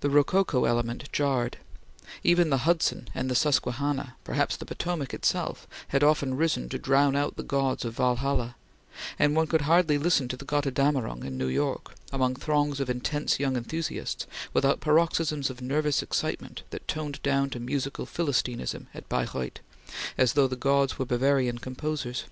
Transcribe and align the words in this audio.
The 0.00 0.10
rococo 0.10 0.66
element 0.66 1.10
jarred. 1.12 1.56
Even 2.22 2.50
the 2.50 2.66
Hudson 2.68 3.08
and 3.14 3.30
the 3.30 3.34
Susquehanna 3.34 4.14
perhaps 4.22 4.54
the 4.54 4.66
Potomac 4.66 5.14
itself 5.14 5.66
had 5.88 6.04
often 6.04 6.36
risen 6.36 6.68
to 6.68 6.78
drown 6.78 7.16
out 7.16 7.36
the 7.36 7.42
gods 7.42 7.82
of 7.86 7.98
Walhalla, 7.98 8.54
and 9.18 9.34
one 9.34 9.46
could 9.46 9.62
hardly 9.62 9.96
listen 9.96 10.28
to 10.28 10.36
the 10.36 10.44
"Gotterdammerung" 10.44 11.24
in 11.24 11.38
New 11.38 11.48
York, 11.48 11.94
among 12.12 12.34
throngs 12.34 12.80
of 12.80 12.90
intense 12.90 13.40
young 13.40 13.56
enthusiasts, 13.56 14.26
without 14.52 14.80
paroxysms 14.80 15.48
of 15.48 15.62
nervous 15.62 16.02
excitement 16.02 16.62
that 16.68 16.86
toned 16.86 17.22
down 17.22 17.48
to 17.48 17.58
musical 17.58 18.04
philistinism 18.04 18.88
at 18.92 19.08
Baireuth, 19.08 19.60
as 20.18 20.34
though 20.34 20.46
the 20.46 20.56
gods 20.56 20.98
were 20.98 21.06
Bavarian 21.06 21.56
composers. 21.56 22.24